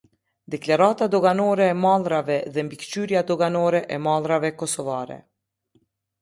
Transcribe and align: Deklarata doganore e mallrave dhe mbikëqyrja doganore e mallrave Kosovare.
Deklarata 0.53 1.05
doganore 1.13 1.65
e 1.73 1.75
mallrave 1.83 2.37
dhe 2.55 2.63
mbikëqyrja 2.67 3.21
doganore 3.29 3.79
e 3.99 4.01
mallrave 4.07 4.53
Kosovare. 4.63 5.21